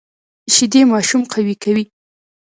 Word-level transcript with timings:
شیدې 0.53 0.81
ماشوم 0.93 1.21
قوي 1.33 1.55
کوي 1.63 1.83